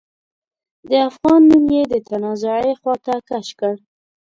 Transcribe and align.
د 0.89 0.91
افغان 1.09 1.41
نوم 1.49 1.65
يې 1.75 1.83
د 1.93 1.95
تنازعې 2.09 2.71
خواته 2.79 3.15
کش 3.29 3.47
کړ. 3.59 3.73